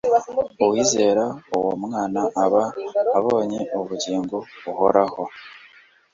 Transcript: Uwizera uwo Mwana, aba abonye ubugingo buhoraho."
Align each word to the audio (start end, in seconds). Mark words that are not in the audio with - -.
Uwizera 0.63 1.23
uwo 1.55 1.71
Mwana, 1.83 2.21
aba 2.43 2.63
abonye 3.17 3.59
ubugingo 3.79 4.35
buhoraho." 4.63 5.23